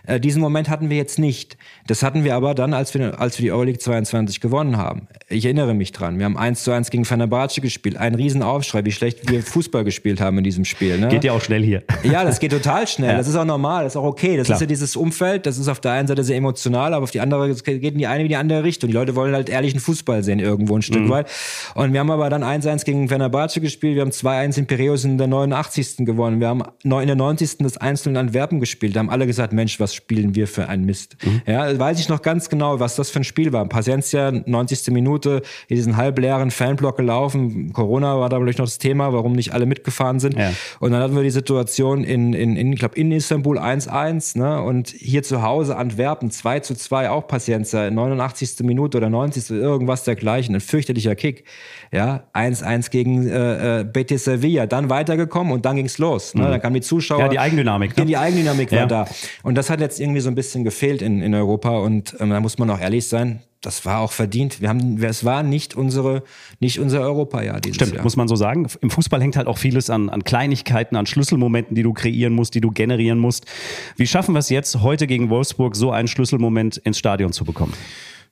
Äh, 0.05 0.19
diesen 0.19 0.41
Moment 0.41 0.67
hatten 0.67 0.89
wir 0.89 0.97
jetzt 0.97 1.17
nicht. 1.17 1.55
Das 1.87 2.03
hatten 2.03 2.25
wir 2.25 2.35
aber 2.35 2.55
dann, 2.55 2.73
als 2.73 2.93
wir, 2.93 3.17
als 3.21 3.39
wir 3.39 3.43
die 3.43 3.51
Euroleague 3.53 3.79
22 3.79 4.41
gewonnen 4.41 4.75
haben. 4.75 5.07
Ich 5.29 5.45
erinnere 5.45 5.73
mich 5.73 5.93
dran. 5.93 6.17
Wir 6.17 6.25
haben 6.25 6.35
1 6.35 6.65
zu 6.65 6.71
1 6.71 6.89
gegen 6.89 7.05
Fenerbahce 7.05 7.61
gespielt. 7.61 7.95
Ein 7.95 8.15
Riesenaufschrei, 8.15 8.83
wie 8.83 8.91
schlecht 8.91 9.31
wir 9.31 9.43
Fußball 9.43 9.85
gespielt 9.85 10.19
haben 10.19 10.39
in 10.39 10.43
diesem 10.43 10.65
Spiel. 10.65 10.97
Ne? 10.97 11.07
Geht 11.07 11.23
ja 11.23 11.31
auch 11.31 11.41
schnell 11.41 11.63
hier. 11.63 11.83
Ja, 12.03 12.23
das 12.23 12.39
geht 12.39 12.51
total 12.51 12.87
schnell. 12.87 13.11
Ja. 13.11 13.17
Das 13.17 13.27
ist 13.27 13.35
auch 13.35 13.45
normal, 13.45 13.83
das 13.83 13.93
ist 13.93 13.97
auch 13.97 14.03
okay. 14.03 14.37
Das 14.37 14.45
Klar. 14.45 14.57
ist 14.57 14.61
ja 14.61 14.67
dieses 14.67 14.95
Umfeld, 14.95 15.45
das 15.45 15.57
ist 15.57 15.67
auf 15.67 15.79
der 15.79 15.93
einen 15.93 16.07
Seite 16.07 16.23
sehr 16.23 16.37
emotional, 16.37 16.93
aber 16.93 17.03
auf 17.03 17.11
die 17.11 17.21
andere, 17.21 17.49
es 17.49 17.63
geht 17.63 17.83
in 17.83 17.97
die 17.97 18.07
eine 18.07 18.23
wie 18.23 18.27
die 18.27 18.35
andere 18.35 18.63
Richtung. 18.63 18.89
Die 18.89 18.93
Leute 18.93 19.15
wollen 19.15 19.33
halt 19.33 19.49
ehrlichen 19.49 19.79
Fußball 19.79 20.23
sehen 20.23 20.39
irgendwo 20.39 20.75
ein 20.75 20.81
Stück 20.81 21.03
mhm. 21.03 21.09
weit. 21.09 21.27
Und 21.75 21.93
wir 21.93 21.99
haben 21.99 22.11
aber 22.11 22.29
dann 22.29 22.43
1-1 22.43 22.85
gegen 22.85 23.07
Fenerbahce 23.07 23.61
gespielt. 23.61 23.95
Wir 23.95 24.01
haben 24.01 24.11
2-1 24.11 24.59
in 24.59 24.65
Piräus 24.67 25.05
in 25.05 25.17
der 25.17 25.27
89. 25.27 25.97
gewonnen. 26.05 26.39
Wir 26.39 26.47
haben 26.47 26.63
in 26.83 27.07
der 27.07 27.15
90. 27.15 27.57
das 27.59 27.77
Einzelne 27.77 28.19
Antwerpen 28.19 28.59
gespielt. 28.59 28.95
Da 28.95 28.99
haben 28.99 29.09
alle 29.09 29.27
gesagt, 29.27 29.53
Mensch, 29.53 29.79
was 29.79 29.93
spielen 29.93 30.35
wir 30.35 30.47
für 30.47 30.67
ein 30.67 30.85
Mist. 30.85 31.17
Mhm. 31.23 31.41
Ja, 31.45 31.77
weiß 31.77 31.99
ich 31.99 32.09
noch 32.09 32.21
ganz 32.21 32.49
genau, 32.49 32.79
was 32.79 32.95
das 32.95 33.09
für 33.09 33.19
ein 33.19 33.23
Spiel 33.23 33.53
war. 33.53 33.67
Paciencia, 33.67 34.31
90. 34.31 34.91
Minute, 34.91 35.41
in 35.67 35.75
diesen 35.75 35.97
halbleeren 35.97 36.51
Fanblock 36.51 36.97
gelaufen. 36.97 37.73
Corona 37.73 38.19
war 38.19 38.29
da 38.29 38.39
vielleicht 38.39 38.59
noch 38.59 38.65
das 38.65 38.77
Thema, 38.77 39.13
warum 39.13 39.33
nicht 39.33 39.53
alle 39.53 39.65
mitgefahren 39.65 40.19
sind. 40.19 40.37
Ja. 40.37 40.51
Und 40.79 40.91
dann 40.91 41.01
hatten 41.01 41.15
wir 41.15 41.23
die 41.23 41.29
Situation 41.29 41.92
in, 41.95 42.33
in, 42.33 42.55
in 42.55 42.73
ich 42.73 42.79
glaube, 42.79 42.95
in 42.95 43.11
Istanbul 43.11 43.59
1-1, 43.59 44.37
ne? 44.37 44.61
Und 44.61 44.89
hier 44.89 45.21
zu 45.23 45.41
Hause 45.41 45.75
Antwerpen 45.75 46.31
2 46.31 46.61
zu 46.61 46.75
2, 46.75 47.09
auch 47.09 47.27
Paciencia, 47.27 47.91
89. 47.91 48.59
Minute 48.61 48.97
oder 48.97 49.09
90. 49.09 49.51
irgendwas 49.51 50.03
dergleichen. 50.03 50.55
Ein 50.55 50.61
fürchterlicher 50.61 51.15
Kick. 51.15 51.43
Ja, 51.91 52.23
1-1 52.33 52.89
gegen 52.89 53.27
äh, 53.27 53.81
äh, 53.81 53.83
Betis 53.83 54.23
Sevilla, 54.23 54.65
dann 54.65 54.89
weitergekommen 54.89 55.53
und 55.53 55.65
dann 55.65 55.75
ging's 55.75 55.97
los. 55.97 56.33
Ne? 56.33 56.43
Mhm. 56.43 56.51
Dann 56.51 56.61
kamen 56.61 56.75
die 56.75 56.81
Zuschauer. 56.81 57.19
Ja, 57.19 57.27
die 57.27 57.39
Eigendynamik. 57.39 57.97
Ne? 57.97 58.05
Die 58.05 58.17
Eigendynamik 58.17 58.71
ja. 58.71 58.81
war 58.81 58.87
da. 58.87 59.07
Und 59.43 59.55
das 59.55 59.69
hat 59.69 59.81
jetzt 59.81 59.99
irgendwie 59.99 60.21
so 60.21 60.29
ein 60.29 60.35
bisschen 60.35 60.63
gefehlt 60.63 61.01
in, 61.01 61.21
in 61.21 61.35
Europa. 61.35 61.77
Und 61.79 62.15
ähm, 62.19 62.29
da 62.29 62.39
muss 62.39 62.57
man 62.57 62.69
auch 62.69 62.79
ehrlich 62.79 63.07
sein, 63.07 63.41
das 63.63 63.85
war 63.85 63.99
auch 63.99 64.11
verdient. 64.11 64.61
Wir 64.61 64.69
haben, 64.69 65.01
es 65.01 65.23
war 65.23 65.41
nicht 65.41 65.73
unsere, 65.75 66.23
nicht 66.59 66.79
unser 66.79 67.01
Europajahr 67.01 67.61
dieses 67.61 67.77
Stimmt, 67.77 67.93
Jahr. 67.93 68.03
muss 68.03 68.17
man 68.17 68.27
so 68.27 68.35
sagen. 68.35 68.67
Im 68.81 68.89
Fußball 68.89 69.21
hängt 69.21 69.37
halt 69.37 69.47
auch 69.47 69.57
vieles 69.57 69.89
an, 69.89 70.09
an 70.09 70.23
Kleinigkeiten, 70.23 70.97
an 70.97 71.05
Schlüsselmomenten, 71.05 71.73
die 71.73 71.81
du 71.81 71.93
kreieren 71.93 72.33
musst, 72.33 72.55
die 72.55 72.61
du 72.61 72.71
generieren 72.71 73.19
musst. 73.19 73.45
Wie 73.95 74.05
schaffen 74.05 74.35
wir 74.35 74.39
es 74.39 74.49
jetzt, 74.49 74.81
heute 74.81 75.07
gegen 75.07 75.29
Wolfsburg 75.29 75.77
so 75.77 75.91
einen 75.91 76.09
Schlüsselmoment 76.09 76.77
ins 76.77 76.99
Stadion 76.99 77.31
zu 77.31 77.45
bekommen? 77.45 77.73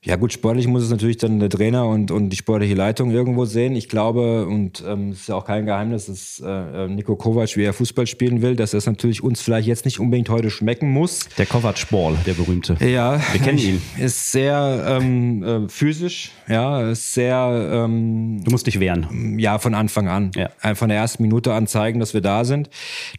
Ja 0.04 0.16
gut, 0.16 0.32
sportlich 0.32 0.66
muss 0.66 0.82
es 0.82 0.90
natürlich 0.90 1.18
dann 1.18 1.38
der 1.38 1.48
Trainer 1.48 1.86
und, 1.86 2.10
und 2.10 2.30
die 2.30 2.36
sportliche 2.36 2.74
Leitung 2.74 3.12
irgendwo 3.12 3.44
sehen. 3.44 3.76
Ich 3.76 3.88
glaube, 3.88 4.46
und 4.46 4.82
ähm, 4.84 5.10
es 5.10 5.20
ist 5.20 5.28
ja 5.28 5.36
auch 5.36 5.44
kein 5.44 5.64
Geheimnis, 5.64 6.06
dass 6.06 6.42
äh, 6.44 6.88
Nico 6.88 7.14
Kovac, 7.14 7.56
wie 7.56 7.62
er 7.62 7.72
Fußball 7.72 8.08
spielen 8.08 8.42
will, 8.42 8.56
dass 8.56 8.72
das 8.72 8.86
natürlich 8.86 9.22
uns 9.22 9.40
vielleicht 9.42 9.68
jetzt 9.68 9.84
nicht 9.84 10.00
unbedingt 10.00 10.28
heute 10.28 10.50
schmecken 10.50 10.90
muss. 10.90 11.28
Der 11.38 11.46
Kovac-Ball, 11.46 12.16
der 12.26 12.34
berühmte. 12.34 12.76
Ja. 12.84 13.20
Wir 13.30 13.40
kennen 13.40 13.58
ihn. 13.58 13.80
Ist 13.96 14.32
sehr 14.32 14.84
ähm, 14.88 15.44
äh, 15.44 15.68
physisch, 15.68 16.32
ja, 16.48 16.90
ist 16.90 17.14
sehr... 17.14 17.70
Ähm, 17.72 18.40
du 18.42 18.50
musst 18.50 18.66
dich 18.66 18.80
wehren. 18.80 19.38
Ja, 19.38 19.60
von 19.60 19.72
Anfang 19.72 20.08
an. 20.08 20.32
Ja. 20.34 20.50
Äh, 20.62 20.74
von 20.74 20.88
der 20.88 20.98
ersten 20.98 21.22
Minute 21.22 21.54
an 21.54 21.68
zeigen, 21.68 22.00
dass 22.00 22.12
wir 22.12 22.22
da 22.22 22.44
sind. 22.44 22.70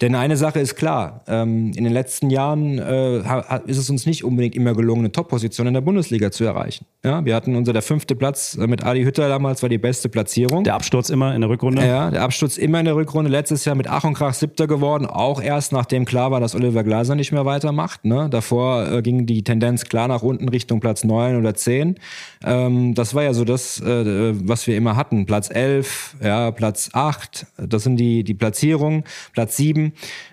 Denn 0.02 0.16
eine 0.16 0.36
Sache 0.36 0.60
ist 0.60 0.76
klar, 0.76 1.24
ähm, 1.28 1.72
in 1.78 1.86
den 1.86 1.94
letzten 1.94 2.30
Jahren 2.30 2.78
äh, 2.78 3.20
ist 3.68 3.78
es 3.78 3.90
uns 3.90 4.06
nicht 4.06 4.26
unbedingt 4.26 4.56
immer 4.56 4.74
gelungen, 4.74 5.04
eine 5.04 5.14
Top-Position 5.14 5.68
in 5.68 5.76
der 5.76 5.82
Bundesliga 5.82 6.30
zu 6.30 6.44
erreichen 6.44 6.73
erreichen. 6.74 6.86
Ja, 7.06 7.26
wir 7.26 7.36
hatten 7.36 7.58
unser 7.58 7.74
der 7.74 7.82
fünfte 7.82 8.16
Platz 8.16 8.58
äh, 8.58 8.66
mit 8.66 8.86
Adi 8.86 9.04
Hütter 9.04 9.28
damals 9.28 9.62
war 9.62 9.68
die 9.68 9.78
beste 9.78 10.08
Platzierung. 10.08 10.64
Der 10.64 10.76
Absturz 10.76 11.10
immer 11.10 11.36
in 11.36 11.42
der 11.42 11.50
Rückrunde. 11.50 11.86
Ja, 11.86 12.10
der 12.10 12.22
Absturz 12.22 12.58
immer 12.58 12.80
in 12.80 12.86
der 12.86 12.96
Rückrunde. 12.96 13.30
Letztes 13.30 13.66
Jahr 13.66 13.76
mit 13.76 13.88
Ach 13.90 14.06
und 14.06 14.14
Krach 14.14 14.34
siebter 14.34 14.68
geworden, 14.68 15.06
auch 15.06 15.42
erst 15.42 15.74
nachdem 15.74 16.06
klar 16.06 16.32
war, 16.32 16.40
dass 16.40 16.56
Oliver 16.56 16.84
Glaser 16.86 17.16
nicht 17.16 17.34
mehr 17.34 17.46
weitermacht. 17.46 18.06
Ne? 18.06 18.30
Davor 18.30 18.90
äh, 18.90 19.02
ging 19.02 19.26
die 19.26 19.44
Tendenz 19.44 19.84
klar 19.84 20.08
nach 20.08 20.24
unten 20.24 20.48
Richtung 20.48 20.80
Platz 20.80 21.04
neun 21.04 21.36
oder 21.38 21.56
zehn. 21.56 21.96
Ähm, 22.46 22.94
das 22.96 23.14
war 23.14 23.24
ja 23.24 23.34
so 23.34 23.44
das, 23.44 23.82
äh, 23.82 24.34
was 24.48 24.66
wir 24.68 24.78
immer 24.78 24.96
hatten. 24.96 25.26
Platz 25.26 25.50
elf, 25.50 26.16
ja, 26.24 26.52
Platz 26.52 26.92
acht. 26.94 27.48
Das 27.58 27.84
sind 27.84 27.98
die 27.98 28.24
die 28.24 28.34
Platzierungen. 28.34 29.04
Platz 29.34 29.58
sieben. 29.58 29.92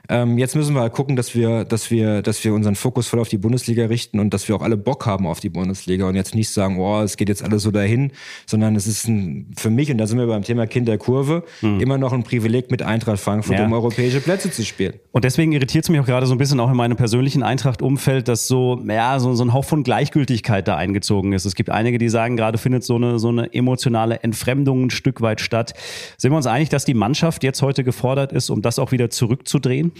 Ähm, 0.08 0.38
jetzt 0.38 0.56
müssen 0.56 0.74
wir 0.74 0.80
halt 0.80 0.92
gucken, 0.92 1.14
dass 1.14 1.36
wir, 1.36 1.64
dass 1.64 1.90
wir, 1.92 2.22
dass 2.22 2.42
wir 2.44 2.52
unseren 2.52 2.74
Fokus 2.74 3.06
voll 3.06 3.20
auf 3.20 3.28
die 3.28 3.38
Bundesliga 3.38 3.86
richten 3.86 4.18
und 4.18 4.34
dass 4.34 4.48
wir 4.48 4.56
auch 4.56 4.62
alle 4.62 4.76
Bock 4.76 5.06
haben 5.06 5.24
auf 5.24 5.38
die 5.38 5.50
Bundesliga 5.50 6.08
und 6.08 6.16
jetzt 6.16 6.29
nicht 6.34 6.50
sagen, 6.50 6.78
oh, 6.78 7.00
es 7.00 7.16
geht 7.16 7.28
jetzt 7.28 7.42
alles 7.42 7.62
so 7.62 7.70
dahin, 7.70 8.12
sondern 8.46 8.76
es 8.76 8.86
ist 8.86 9.08
ein, 9.08 9.52
für 9.56 9.70
mich, 9.70 9.90
und 9.90 9.98
da 9.98 10.06
sind 10.06 10.18
wir 10.18 10.26
beim 10.26 10.42
Thema 10.42 10.66
Kind 10.66 10.88
der 10.88 10.98
Kurve, 10.98 11.44
hm. 11.60 11.80
immer 11.80 11.98
noch 11.98 12.12
ein 12.12 12.22
Privileg 12.22 12.70
mit 12.70 12.82
Eintracht 12.82 13.20
Frankfurt, 13.20 13.58
ja. 13.58 13.64
um 13.64 13.72
europäische 13.72 14.20
Plätze 14.20 14.50
zu 14.50 14.64
spielen. 14.64 14.94
Und 15.12 15.24
deswegen 15.24 15.52
irritiert 15.52 15.84
es 15.84 15.90
mich 15.90 16.00
auch 16.00 16.06
gerade 16.06 16.26
so 16.26 16.34
ein 16.34 16.38
bisschen 16.38 16.60
auch 16.60 16.70
in 16.70 16.76
meinem 16.76 16.96
persönlichen 16.96 17.42
Eintracht-Umfeld, 17.42 18.28
dass 18.28 18.46
so, 18.46 18.80
ja, 18.86 19.18
so, 19.18 19.34
so 19.34 19.44
ein 19.44 19.52
Hauch 19.52 19.64
von 19.64 19.82
Gleichgültigkeit 19.82 20.68
da 20.68 20.76
eingezogen 20.76 21.32
ist. 21.32 21.44
Es 21.44 21.54
gibt 21.54 21.70
einige, 21.70 21.98
die 21.98 22.08
sagen, 22.08 22.36
gerade 22.36 22.58
findet 22.58 22.84
so 22.84 22.96
eine, 22.96 23.18
so 23.18 23.28
eine 23.28 23.52
emotionale 23.52 24.22
Entfremdung 24.22 24.84
ein 24.86 24.90
Stück 24.90 25.20
weit 25.20 25.40
statt. 25.40 25.74
Sind 26.16 26.32
wir 26.32 26.36
uns 26.36 26.46
einig, 26.46 26.68
dass 26.68 26.84
die 26.84 26.94
Mannschaft 26.94 27.42
jetzt 27.42 27.62
heute 27.62 27.84
gefordert 27.84 28.32
ist, 28.32 28.50
um 28.50 28.62
das 28.62 28.78
auch 28.78 28.92
wieder 28.92 29.10
zurückzudrehen? 29.10 29.92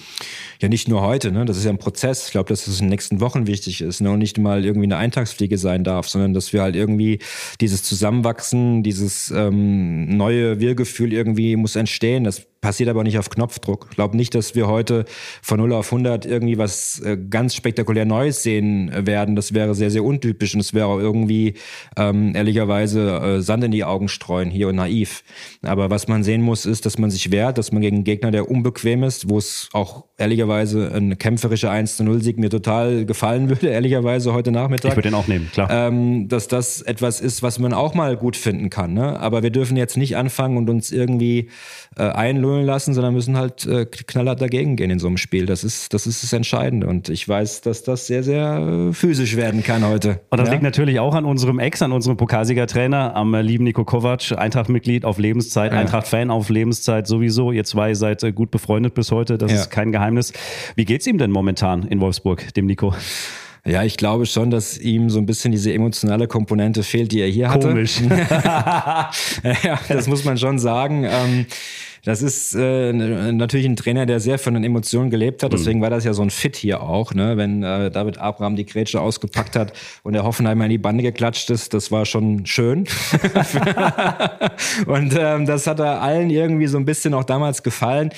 Ja, 0.60 0.68
nicht 0.68 0.88
nur 0.88 1.02
heute, 1.02 1.32
ne? 1.32 1.44
Das 1.44 1.56
ist 1.56 1.64
ja 1.64 1.70
ein 1.70 1.78
Prozess. 1.78 2.26
Ich 2.26 2.32
glaube, 2.32 2.48
dass 2.48 2.66
es 2.66 2.80
in 2.80 2.86
den 2.86 2.90
nächsten 2.90 3.20
Wochen 3.20 3.46
wichtig 3.46 3.80
ist, 3.80 4.00
ne? 4.00 4.10
Und 4.10 4.18
nicht 4.18 4.38
mal 4.38 4.64
irgendwie 4.64 4.86
eine 4.86 4.96
Eintagsfliege 4.96 5.58
sein 5.58 5.84
darf, 5.84 6.08
sondern 6.10 6.34
dass 6.34 6.52
wir 6.52 6.62
halt 6.62 6.76
irgendwie 6.76 7.18
dieses 7.60 7.82
Zusammenwachsen, 7.82 8.82
dieses 8.82 9.30
ähm, 9.30 10.16
neue 10.16 10.60
Wir-Gefühl 10.60 11.12
irgendwie 11.12 11.56
muss 11.56 11.76
entstehen. 11.76 12.24
Das 12.24 12.46
passiert 12.60 12.90
aber 12.90 13.04
nicht 13.04 13.18
auf 13.18 13.30
Knopfdruck. 13.30 13.86
Ich 13.90 13.96
glaube 13.96 14.16
nicht, 14.16 14.34
dass 14.34 14.54
wir 14.54 14.68
heute 14.68 15.04
von 15.42 15.58
0 15.60 15.72
auf 15.72 15.92
100 15.92 16.26
irgendwie 16.26 16.58
was 16.58 17.00
äh, 17.00 17.16
ganz 17.16 17.54
spektakulär 17.54 18.04
Neues 18.04 18.42
sehen 18.42 18.90
äh, 18.90 19.06
werden. 19.06 19.34
Das 19.34 19.54
wäre 19.54 19.74
sehr, 19.74 19.90
sehr 19.90 20.04
untypisch 20.04 20.54
und 20.54 20.60
es 20.60 20.74
wäre 20.74 20.86
auch 20.86 20.98
irgendwie 20.98 21.54
ähm, 21.96 22.34
ehrlicherweise 22.34 23.16
äh, 23.16 23.40
Sand 23.40 23.64
in 23.64 23.70
die 23.70 23.84
Augen 23.84 24.08
streuen 24.08 24.50
hier 24.50 24.68
und 24.68 24.76
naiv. 24.76 25.24
Aber 25.62 25.90
was 25.90 26.06
man 26.08 26.22
sehen 26.22 26.42
muss, 26.42 26.66
ist, 26.66 26.84
dass 26.84 26.98
man 26.98 27.10
sich 27.10 27.30
wehrt, 27.30 27.56
dass 27.56 27.72
man 27.72 27.80
gegen 27.80 27.96
einen 27.96 28.04
Gegner, 28.04 28.30
der 28.30 28.50
unbequem 28.50 29.04
ist, 29.04 29.30
wo 29.30 29.38
es 29.38 29.68
auch 29.72 30.04
ehrlicherweise 30.18 30.92
ein 30.94 31.16
kämpferischer 31.16 31.72
1-0-Sieg 31.72 32.38
mir 32.38 32.50
total 32.50 33.06
gefallen 33.06 33.48
würde, 33.48 33.68
ehrlicherweise 33.70 34.34
heute 34.34 34.52
Nachmittag. 34.52 34.90
Ich 34.90 34.96
würde 34.96 35.08
den 35.08 35.14
auch 35.14 35.28
nehmen, 35.28 35.50
klar. 35.50 35.68
Ähm, 35.70 36.28
dass 36.28 36.46
das 36.46 36.82
etwas 36.82 37.20
ist, 37.22 37.42
was 37.42 37.58
man 37.58 37.72
auch 37.72 37.94
mal 37.94 38.18
gut 38.18 38.36
finden 38.36 38.68
kann. 38.68 38.92
Ne? 38.92 39.18
Aber 39.18 39.42
wir 39.42 39.50
dürfen 39.50 39.78
jetzt 39.78 39.96
nicht 39.96 40.16
anfangen 40.16 40.58
und 40.58 40.68
uns 40.68 40.92
irgendwie 40.92 41.48
äh, 41.96 42.02
einlullen 42.50 42.66
lassen, 42.66 42.94
sondern 42.94 43.14
müssen 43.14 43.36
halt 43.36 43.66
äh, 43.66 43.86
knallhart 43.86 44.40
dagegen 44.40 44.76
gehen 44.76 44.90
in 44.90 44.98
so 44.98 45.06
einem 45.06 45.16
Spiel. 45.16 45.46
Das 45.46 45.64
ist, 45.64 45.94
das 45.94 46.06
ist 46.06 46.22
das 46.22 46.32
Entscheidende. 46.32 46.86
Und 46.86 47.08
ich 47.08 47.28
weiß, 47.28 47.60
dass 47.62 47.82
das 47.82 48.06
sehr, 48.06 48.22
sehr 48.22 48.88
äh, 48.90 48.92
physisch 48.92 49.36
werden 49.36 49.62
kann 49.62 49.86
heute. 49.86 50.20
Und 50.30 50.38
das 50.38 50.48
ja? 50.48 50.52
liegt 50.52 50.62
natürlich 50.62 50.98
auch 51.00 51.14
an 51.14 51.24
unserem 51.24 51.58
Ex, 51.58 51.82
an 51.82 51.92
unserem 51.92 52.16
Pokalsieger-Trainer, 52.16 53.14
am 53.14 53.34
äh, 53.34 53.42
lieben 53.42 53.64
Nico 53.64 53.84
Kovac, 53.84 54.32
Eintracht-Mitglied 54.36 55.04
auf 55.04 55.18
Lebenszeit, 55.18 55.72
ja. 55.72 55.78
Eintracht-Fan 55.78 56.30
auf 56.30 56.48
Lebenszeit 56.48 57.06
sowieso. 57.06 57.52
Ihr 57.52 57.64
zwei 57.64 57.94
seid 57.94 58.22
äh, 58.22 58.32
gut 58.32 58.50
befreundet 58.50 58.94
bis 58.94 59.12
heute, 59.12 59.38
das 59.38 59.52
ja. 59.52 59.58
ist 59.58 59.70
kein 59.70 59.92
Geheimnis. 59.92 60.32
Wie 60.74 60.84
geht's 60.84 61.06
ihm 61.06 61.18
denn 61.18 61.30
momentan 61.30 61.84
in 61.84 62.00
Wolfsburg, 62.00 62.52
dem 62.54 62.66
Nico? 62.66 62.94
Ja, 63.66 63.82
ich 63.82 63.98
glaube 63.98 64.24
schon, 64.24 64.50
dass 64.50 64.78
ihm 64.78 65.10
so 65.10 65.18
ein 65.18 65.26
bisschen 65.26 65.52
diese 65.52 65.72
emotionale 65.72 66.26
Komponente 66.26 66.82
fehlt, 66.82 67.12
die 67.12 67.20
er 67.20 67.28
hier 67.28 67.50
hatte. 67.50 67.68
Komisch. 67.68 68.00
ja, 68.08 69.10
das 69.88 70.06
muss 70.06 70.24
man 70.24 70.38
schon 70.38 70.58
sagen. 70.58 71.04
Ähm, 71.04 71.44
das 72.04 72.22
ist 72.22 72.54
äh, 72.54 72.92
natürlich 72.92 73.66
ein 73.66 73.76
Trainer, 73.76 74.06
der 74.06 74.20
sehr 74.20 74.38
von 74.38 74.54
den 74.54 74.64
Emotionen 74.64 75.10
gelebt 75.10 75.42
hat. 75.42 75.52
Deswegen 75.52 75.78
mhm. 75.78 75.82
war 75.82 75.90
das 75.90 76.04
ja 76.04 76.14
so 76.14 76.22
ein 76.22 76.30
Fit 76.30 76.56
hier 76.56 76.82
auch, 76.82 77.12
ne? 77.14 77.36
wenn 77.36 77.62
äh, 77.62 77.90
David 77.90 78.18
Abraham 78.18 78.56
die 78.56 78.64
Grätsche 78.64 79.00
ausgepackt 79.00 79.56
hat 79.56 79.72
und 80.02 80.14
der 80.14 80.24
Hoffenheimer 80.24 80.64
in 80.64 80.70
die 80.70 80.78
Bande 80.78 81.02
geklatscht 81.02 81.50
ist. 81.50 81.74
Das 81.74 81.90
war 81.90 82.06
schon 82.06 82.46
schön. 82.46 82.86
und 84.86 85.14
ähm, 85.18 85.46
das 85.46 85.66
hat 85.66 85.80
er 85.80 86.00
allen 86.00 86.30
irgendwie 86.30 86.66
so 86.66 86.78
ein 86.78 86.84
bisschen 86.84 87.12
auch 87.14 87.24
damals 87.24 87.62
gefallen. 87.62 88.10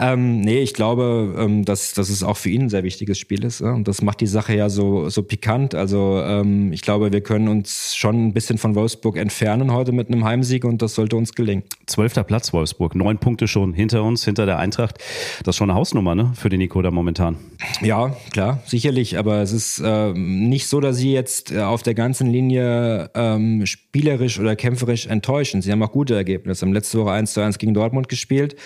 Ähm, 0.00 0.40
nee, 0.40 0.60
ich 0.60 0.74
glaube, 0.74 1.34
ähm, 1.38 1.64
dass, 1.64 1.94
dass 1.94 2.08
es 2.08 2.22
auch 2.22 2.36
für 2.36 2.50
ihn 2.50 2.62
ein 2.62 2.68
sehr 2.70 2.82
wichtiges 2.82 3.18
Spiel 3.18 3.44
ist. 3.44 3.60
Ja? 3.60 3.72
Und 3.72 3.86
das 3.88 4.02
macht 4.02 4.20
die 4.20 4.26
Sache 4.26 4.54
ja 4.54 4.68
so, 4.68 5.08
so 5.08 5.22
pikant. 5.22 5.74
Also 5.74 6.20
ähm, 6.24 6.72
ich 6.72 6.82
glaube, 6.82 7.12
wir 7.12 7.20
können 7.20 7.48
uns 7.48 7.94
schon 7.96 8.28
ein 8.28 8.32
bisschen 8.32 8.58
von 8.58 8.74
Wolfsburg 8.74 9.16
entfernen 9.16 9.72
heute 9.72 9.92
mit 9.92 10.08
einem 10.08 10.24
Heimsieg 10.24 10.64
und 10.64 10.82
das 10.82 10.94
sollte 10.94 11.16
uns 11.16 11.34
gelingen. 11.34 11.62
Zwölfter 11.88 12.22
Platz 12.22 12.52
Wolfsburg, 12.52 12.94
neun 12.94 13.18
Punkte 13.18 13.48
schon 13.48 13.72
hinter 13.72 14.02
uns, 14.02 14.24
hinter 14.24 14.46
der 14.46 14.58
Eintracht. 14.58 14.98
Das 15.42 15.54
ist 15.54 15.56
schon 15.56 15.70
eine 15.70 15.78
Hausnummer 15.78 16.14
ne? 16.14 16.32
für 16.34 16.48
den 16.48 16.58
Nico 16.58 16.80
da 16.82 16.90
momentan. 16.90 17.36
Ja, 17.82 18.16
klar, 18.32 18.62
sicherlich. 18.66 19.18
Aber 19.18 19.42
es 19.42 19.52
ist 19.52 19.80
äh, 19.80 20.12
nicht 20.12 20.68
so, 20.68 20.80
dass 20.80 20.96
sie 20.96 21.12
jetzt 21.12 21.50
äh, 21.52 21.60
auf 21.60 21.82
der 21.82 21.94
ganzen 21.94 22.28
Linie 22.30 23.10
ähm, 23.14 23.66
spielerisch 23.66 24.38
oder 24.38 24.54
kämpferisch 24.56 25.06
enttäuschen. 25.06 25.62
Sie 25.62 25.72
haben 25.72 25.82
auch 25.82 25.92
gute 25.92 26.14
Ergebnisse. 26.14 26.66
Haben 26.66 26.72
letzte 26.72 26.98
Woche 26.98 27.12
1 27.12 27.32
zu 27.32 27.40
1 27.40 27.58
gegen 27.58 27.74
Dortmund 27.74 28.08
gespielt. 28.08 28.56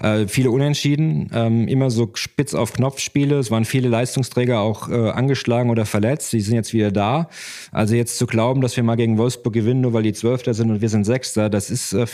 Äh, 0.00 0.26
viele 0.28 0.50
Unentschieden 0.50 1.30
ähm, 1.34 1.68
immer 1.68 1.90
so 1.90 2.10
spitz 2.14 2.54
auf 2.54 2.72
Knopfspiele. 2.72 3.38
Es 3.38 3.50
waren 3.50 3.64
viele 3.64 3.88
Leistungsträger 3.88 4.60
auch 4.60 4.88
äh, 4.88 5.10
angeschlagen 5.10 5.70
oder 5.70 5.86
verletzt. 5.86 6.32
Die 6.32 6.40
sind 6.40 6.54
jetzt 6.54 6.72
wieder 6.72 6.90
da. 6.90 7.28
Also 7.72 7.94
jetzt 7.94 8.18
zu 8.18 8.26
glauben, 8.26 8.60
dass 8.60 8.76
wir 8.76 8.84
mal 8.84 8.96
gegen 8.96 9.18
Wolfsburg 9.18 9.52
gewinnen, 9.52 9.80
nur 9.80 9.92
weil 9.92 10.02
die 10.02 10.12
Zwölfter 10.12 10.54
sind 10.54 10.70
und 10.70 10.80
wir 10.80 10.88
sind 10.88 11.04
Sechster, 11.04 11.50
das 11.50 11.70
ist 11.70 11.92
äh, 11.92 12.06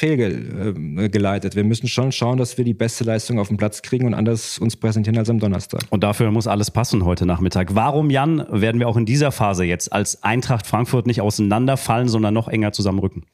fehlgeleitet. 0.46 1.56
Wir 1.56 1.64
müssen 1.64 1.88
schon 1.88 2.12
schauen, 2.12 2.38
dass 2.38 2.58
wir 2.58 2.64
die 2.64 2.74
beste 2.74 3.04
Leistung 3.04 3.38
auf 3.38 3.48
den 3.48 3.56
Platz 3.56 3.82
kriegen 3.82 4.06
und 4.06 4.14
anders 4.14 4.58
uns 4.58 4.76
präsentieren 4.76 5.18
als 5.18 5.30
am 5.30 5.38
Donnerstag. 5.38 5.82
Und 5.90 6.02
dafür 6.04 6.30
muss 6.30 6.46
alles 6.46 6.70
passen 6.70 7.04
heute 7.04 7.26
Nachmittag. 7.26 7.74
Warum, 7.74 8.10
Jan, 8.10 8.46
werden 8.50 8.78
wir 8.78 8.88
auch 8.88 8.96
in 8.96 9.06
dieser 9.06 9.32
Phase 9.32 9.64
jetzt 9.64 9.92
als 9.92 10.22
Eintracht 10.22 10.66
Frankfurt 10.66 11.06
nicht 11.06 11.20
auseinanderfallen, 11.20 12.08
sondern 12.08 12.34
noch 12.34 12.48
enger 12.48 12.72
zusammenrücken? 12.72 13.24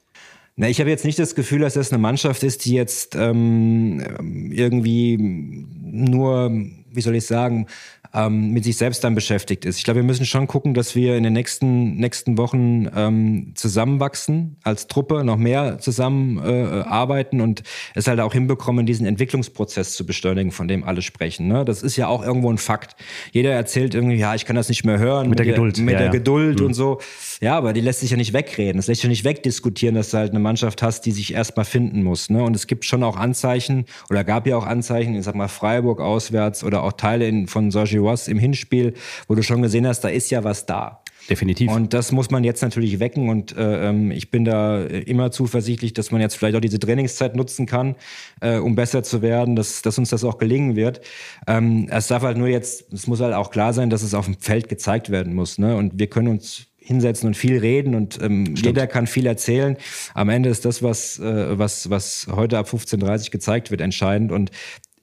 Na, 0.54 0.68
ich 0.68 0.80
habe 0.80 0.90
jetzt 0.90 1.04
nicht 1.04 1.18
das 1.18 1.34
Gefühl, 1.34 1.60
dass 1.60 1.74
das 1.74 1.92
eine 1.92 2.00
Mannschaft 2.00 2.42
ist, 2.42 2.66
die 2.66 2.74
jetzt 2.74 3.16
ähm, 3.16 4.50
irgendwie 4.52 5.16
nur, 5.16 6.50
wie 6.90 7.00
soll 7.00 7.16
ich 7.16 7.24
sagen, 7.26 7.66
ähm, 8.14 8.50
mit 8.50 8.64
sich 8.64 8.76
selbst 8.76 9.02
dann 9.04 9.14
beschäftigt 9.14 9.64
ist. 9.64 9.78
Ich 9.78 9.84
glaube, 9.84 10.00
wir 10.00 10.04
müssen 10.04 10.26
schon 10.26 10.46
gucken, 10.46 10.74
dass 10.74 10.94
wir 10.94 11.16
in 11.16 11.22
den 11.22 11.32
nächsten, 11.32 11.96
nächsten 11.96 12.36
Wochen 12.36 12.88
ähm, 12.94 13.52
zusammenwachsen 13.54 14.56
als 14.62 14.86
Truppe, 14.86 15.24
noch 15.24 15.38
mehr 15.38 15.78
zusammen 15.78 16.38
äh, 16.38 16.82
arbeiten 16.82 17.40
und 17.40 17.62
es 17.94 18.06
halt 18.06 18.20
auch 18.20 18.32
hinbekommen, 18.32 18.84
diesen 18.84 19.06
Entwicklungsprozess 19.06 19.94
zu 19.94 20.04
beschleunigen, 20.04 20.52
von 20.52 20.68
dem 20.68 20.84
alle 20.84 21.00
sprechen. 21.00 21.48
Ne? 21.48 21.64
Das 21.64 21.82
ist 21.82 21.96
ja 21.96 22.08
auch 22.08 22.22
irgendwo 22.22 22.50
ein 22.50 22.58
Fakt. 22.58 22.96
Jeder 23.32 23.52
erzählt 23.52 23.94
irgendwie, 23.94 24.16
ja, 24.16 24.34
ich 24.34 24.44
kann 24.44 24.56
das 24.56 24.68
nicht 24.68 24.84
mehr 24.84 24.98
hören. 24.98 25.28
Mit, 25.28 25.38
mit 25.38 25.46
der, 25.46 25.46
Geduld. 25.46 25.78
Mit 25.78 25.92
ja, 25.92 25.98
der 25.98 26.06
ja. 26.08 26.12
Geduld 26.12 26.60
mhm. 26.60 26.66
und 26.66 26.74
so. 26.74 27.00
Ja, 27.40 27.56
aber 27.56 27.72
die 27.72 27.80
lässt 27.80 28.00
sich 28.00 28.10
ja 28.10 28.16
nicht 28.16 28.34
wegreden. 28.34 28.76
Das 28.76 28.88
lässt 28.88 29.00
sich 29.00 29.04
ja 29.04 29.10
nicht 29.10 29.24
wegdiskutieren, 29.24 29.94
dass 29.94 30.10
du 30.10 30.18
halt 30.18 30.30
eine 30.30 30.40
Mannschaft 30.40 30.82
hast, 30.82 31.06
die 31.06 31.12
sich 31.12 31.32
erstmal 31.32 31.64
finden 31.64 32.02
muss. 32.02 32.28
Ne? 32.28 32.42
Und 32.42 32.54
es 32.54 32.66
gibt 32.66 32.84
schon 32.84 33.02
auch 33.02 33.16
Anzeichen, 33.16 33.86
oder 34.10 34.22
gab 34.22 34.46
ja 34.46 34.56
auch 34.56 34.66
Anzeichen, 34.66 35.14
ich 35.14 35.24
sag 35.24 35.34
mal 35.34 35.48
Freiburg 35.48 36.00
auswärts 36.00 36.62
oder 36.62 36.82
auch 36.82 36.92
Teile 36.92 37.26
in, 37.26 37.46
von 37.46 37.70
Sergio 37.70 38.01
Ross 38.02 38.28
im 38.28 38.38
Hinspiel, 38.38 38.94
wo 39.28 39.34
du 39.34 39.42
schon 39.42 39.62
gesehen 39.62 39.86
hast, 39.86 40.00
da 40.00 40.08
ist 40.08 40.30
ja 40.30 40.44
was 40.44 40.66
da. 40.66 41.02
Definitiv. 41.30 41.70
Und 41.70 41.94
das 41.94 42.10
muss 42.10 42.30
man 42.30 42.42
jetzt 42.42 42.62
natürlich 42.62 42.98
wecken 42.98 43.28
und 43.28 43.56
äh, 43.56 43.88
ähm, 43.88 44.10
ich 44.10 44.30
bin 44.30 44.44
da 44.44 44.82
immer 44.82 45.30
zuversichtlich, 45.30 45.92
dass 45.92 46.10
man 46.10 46.20
jetzt 46.20 46.34
vielleicht 46.34 46.56
auch 46.56 46.60
diese 46.60 46.80
Trainingszeit 46.80 47.36
nutzen 47.36 47.66
kann, 47.66 47.94
äh, 48.40 48.58
um 48.58 48.74
besser 48.74 49.02
zu 49.02 49.22
werden, 49.22 49.54
dass, 49.54 49.82
dass 49.82 49.98
uns 49.98 50.10
das 50.10 50.24
auch 50.24 50.38
gelingen 50.38 50.74
wird. 50.74 51.00
Ähm, 51.46 51.88
es 51.90 52.08
darf 52.08 52.22
halt 52.22 52.38
nur 52.38 52.48
jetzt, 52.48 52.92
es 52.92 53.06
muss 53.06 53.20
halt 53.20 53.34
auch 53.34 53.50
klar 53.50 53.72
sein, 53.72 53.88
dass 53.88 54.02
es 54.02 54.14
auf 54.14 54.24
dem 54.24 54.36
Feld 54.38 54.68
gezeigt 54.68 55.10
werden 55.10 55.34
muss. 55.34 55.58
Ne? 55.58 55.76
Und 55.76 55.98
wir 55.98 56.08
können 56.08 56.28
uns 56.28 56.66
hinsetzen 56.76 57.28
und 57.28 57.36
viel 57.36 57.58
reden 57.58 57.94
und 57.94 58.20
ähm, 58.20 58.54
jeder 58.56 58.88
kann 58.88 59.06
viel 59.06 59.26
erzählen. 59.26 59.76
Am 60.14 60.28
Ende 60.28 60.48
ist 60.48 60.64
das, 60.64 60.82
was, 60.82 61.20
äh, 61.20 61.56
was, 61.56 61.90
was 61.90 62.26
heute 62.30 62.58
ab 62.58 62.68
15.30 62.68 63.26
Uhr 63.26 63.30
gezeigt 63.30 63.70
wird, 63.70 63.80
entscheidend. 63.80 64.32
Und 64.32 64.50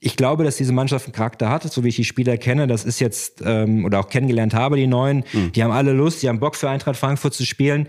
ich 0.02 0.16
glaube, 0.16 0.46
dass 0.46 0.56
diese 0.56 0.72
Mannschaft 0.72 1.08
einen 1.08 1.14
Charakter 1.14 1.50
hat, 1.50 1.64
so 1.64 1.84
wie 1.84 1.90
ich 1.90 1.98
die 1.98 2.06
Spieler 2.06 2.38
kenne. 2.38 2.68
Das 2.68 2.86
ist 2.86 3.02
jetzt, 3.02 3.42
ähm, 3.46 3.84
oder 3.84 4.00
auch 4.00 4.08
kennengelernt 4.08 4.54
habe, 4.54 4.78
die 4.78 4.88
Neuen. 4.88 5.26
Mhm. 5.34 5.52
Die 5.52 5.62
haben 5.62 5.72
alle 5.72 5.92
Lust, 5.92 6.24
die 6.24 6.30
haben 6.30 6.40
Bock 6.40 6.56
für 6.56 6.70
Eintracht 6.70 6.96
Frankfurt 6.96 7.34
zu 7.34 7.46
spielen. 7.46 7.86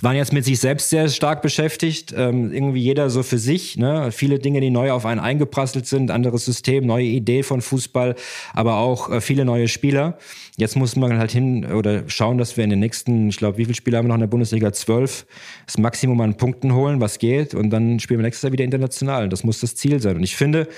Waren 0.00 0.16
jetzt 0.16 0.32
mit 0.32 0.44
sich 0.44 0.58
selbst 0.58 0.90
sehr 0.90 1.08
stark 1.08 1.40
beschäftigt. 1.40 2.12
Ähm, 2.16 2.52
irgendwie 2.52 2.80
jeder 2.80 3.10
so 3.10 3.22
für 3.22 3.38
sich. 3.38 3.76
Ne? 3.76 4.10
Viele 4.10 4.40
Dinge, 4.40 4.60
die 4.60 4.70
neu 4.70 4.90
auf 4.90 5.06
einen 5.06 5.20
eingeprasselt 5.20 5.86
sind. 5.86 6.10
Anderes 6.10 6.44
System, 6.44 6.84
neue 6.84 7.04
Idee 7.04 7.44
von 7.44 7.62
Fußball, 7.62 8.16
aber 8.54 8.78
auch 8.78 9.10
äh, 9.10 9.20
viele 9.20 9.44
neue 9.44 9.68
Spieler. 9.68 10.18
Jetzt 10.56 10.76
muss 10.76 10.96
man 10.96 11.16
halt 11.16 11.30
hin 11.30 11.64
oder 11.64 12.02
schauen, 12.08 12.38
dass 12.38 12.56
wir 12.56 12.64
in 12.64 12.70
den 12.70 12.80
nächsten, 12.80 13.28
ich 13.28 13.36
glaube, 13.36 13.56
wie 13.58 13.64
viele 13.64 13.74
Spiele 13.76 13.96
haben 13.96 14.04
wir 14.04 14.08
noch 14.08 14.16
in 14.16 14.20
der 14.20 14.26
Bundesliga? 14.26 14.72
Zwölf. 14.72 15.26
Das 15.66 15.78
Maximum 15.78 16.20
an 16.20 16.36
Punkten 16.36 16.74
holen, 16.74 17.00
was 17.00 17.18
geht. 17.20 17.54
Und 17.54 17.70
dann 17.70 18.00
spielen 18.00 18.18
wir 18.18 18.24
nächstes 18.24 18.42
Jahr 18.42 18.52
wieder 18.52 18.64
international. 18.64 19.28
Das 19.28 19.44
muss 19.44 19.60
das 19.60 19.76
Ziel 19.76 20.00
sein. 20.00 20.16
Und 20.16 20.24
ich 20.24 20.36
finde, 20.36 20.68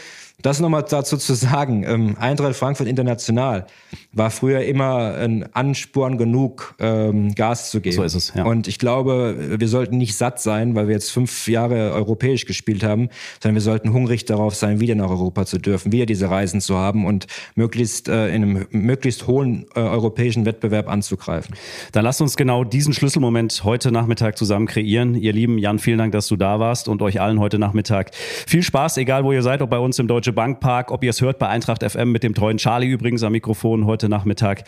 das 0.42 0.60
nochmal 0.60 0.84
dazu 0.88 1.16
zu 1.16 1.34
sagen, 1.34 1.84
ähm, 1.86 2.16
Eintracht 2.18 2.54
Frankfurt 2.54 2.86
International 2.86 3.66
war 4.12 4.30
früher 4.30 4.62
immer 4.62 5.14
ein 5.14 5.48
Ansporn 5.54 6.18
genug, 6.18 6.74
ähm, 6.78 7.34
Gas 7.34 7.70
zu 7.70 7.80
geben. 7.80 7.96
So 7.96 8.02
ist 8.02 8.14
es, 8.14 8.32
ja. 8.34 8.44
Und 8.44 8.68
ich 8.68 8.78
glaube, 8.78 9.58
wir 9.58 9.68
sollten 9.68 9.96
nicht 9.96 10.16
satt 10.16 10.40
sein, 10.40 10.74
weil 10.74 10.86
wir 10.86 10.94
jetzt 10.94 11.10
fünf 11.10 11.48
Jahre 11.48 11.92
europäisch 11.92 12.46
gespielt 12.46 12.82
haben, 12.82 13.08
sondern 13.42 13.54
wir 13.54 13.62
sollten 13.62 13.92
hungrig 13.92 14.24
darauf 14.24 14.54
sein, 14.54 14.80
wieder 14.80 14.94
nach 14.94 15.08
Europa 15.08 15.46
zu 15.46 15.58
dürfen, 15.58 15.92
wieder 15.92 16.06
diese 16.06 16.30
Reisen 16.30 16.60
zu 16.60 16.76
haben 16.76 17.06
und 17.06 17.26
möglichst 17.54 18.08
äh, 18.08 18.28
in 18.28 18.42
einem 18.42 18.66
möglichst 18.70 19.26
hohen 19.26 19.66
äh, 19.74 19.80
europäischen 19.80 20.44
Wettbewerb 20.44 20.88
anzugreifen. 20.88 21.54
Dann 21.92 22.04
lasst 22.04 22.20
uns 22.20 22.36
genau 22.36 22.64
diesen 22.64 22.92
Schlüsselmoment 22.92 23.64
heute 23.64 23.90
Nachmittag 23.90 24.36
zusammen 24.36 24.66
kreieren. 24.66 25.14
Ihr 25.14 25.32
Lieben, 25.32 25.58
Jan, 25.58 25.78
vielen 25.78 25.98
Dank, 25.98 26.12
dass 26.12 26.28
du 26.28 26.36
da 26.36 26.60
warst 26.60 26.88
und 26.88 27.02
euch 27.02 27.20
allen 27.20 27.40
heute 27.40 27.58
Nachmittag 27.58 28.10
viel 28.14 28.62
Spaß, 28.62 28.98
egal 28.98 29.24
wo 29.24 29.32
ihr 29.32 29.42
seid, 29.42 29.62
ob 29.62 29.70
bei 29.70 29.78
uns 29.78 29.98
im 29.98 30.06
Deutsche 30.24 30.32
Bankpark, 30.32 30.90
ob 30.90 31.04
ihr 31.04 31.10
es 31.10 31.20
hört 31.20 31.38
bei 31.38 31.48
Eintracht 31.48 31.84
FM 31.84 32.10
mit 32.10 32.22
dem 32.22 32.32
treuen 32.32 32.56
Charlie 32.56 32.88
übrigens 32.88 33.22
am 33.22 33.32
Mikrofon 33.32 33.84
heute 33.84 34.08
Nachmittag. 34.08 34.64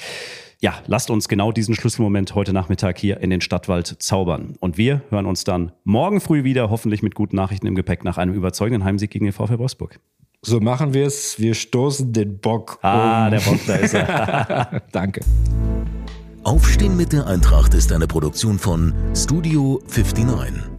Ja, 0.60 0.74
lasst 0.86 1.08
uns 1.08 1.30
genau 1.30 1.50
diesen 1.50 1.74
Schlüsselmoment 1.74 2.34
heute 2.34 2.52
Nachmittag 2.52 2.98
hier 2.98 3.20
in 3.22 3.30
den 3.30 3.40
Stadtwald 3.40 3.86
zaubern. 3.86 4.56
Und 4.60 4.76
wir 4.76 5.00
hören 5.08 5.24
uns 5.24 5.44
dann 5.44 5.72
morgen 5.82 6.20
früh 6.20 6.44
wieder, 6.44 6.68
hoffentlich 6.68 7.02
mit 7.02 7.14
guten 7.14 7.36
Nachrichten 7.36 7.66
im 7.66 7.74
Gepäck 7.74 8.04
nach 8.04 8.18
einem 8.18 8.34
überzeugenden 8.34 8.84
Heimsieg 8.84 9.10
gegen 9.10 9.24
den 9.24 9.32
VfL 9.32 9.58
Wolfsburg. 9.58 9.98
So 10.42 10.60
machen 10.60 10.92
wir 10.92 11.06
es. 11.06 11.40
Wir 11.40 11.54
stoßen 11.54 12.12
den 12.12 12.38
Bock. 12.38 12.78
Ah, 12.82 13.24
um. 13.24 13.30
der 13.30 13.40
Bock, 13.40 13.60
da 13.66 13.76
ist 13.76 13.94
er. 13.94 14.82
Danke. 14.92 15.22
Aufstehen 16.44 16.98
mit 16.98 17.14
der 17.14 17.26
Eintracht 17.26 17.72
ist 17.72 17.94
eine 17.94 18.06
Produktion 18.06 18.58
von 18.58 18.92
Studio 19.14 19.80
59. 19.86 20.75